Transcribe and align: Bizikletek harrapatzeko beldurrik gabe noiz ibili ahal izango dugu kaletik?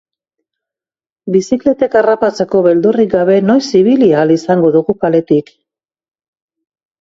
Bizikletek 1.35 1.97
harrapatzeko 2.01 2.61
beldurrik 2.69 3.11
gabe 3.11 3.35
noiz 3.51 3.61
ibili 3.81 4.09
ahal 4.15 4.35
izango 4.37 4.73
dugu 4.79 4.97
kaletik? 5.05 5.55